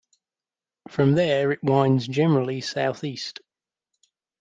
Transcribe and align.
From 0.89 1.13
there 1.13 1.51
it 1.51 1.63
winds 1.63 2.07
generally 2.07 2.59
south-east. 2.61 3.39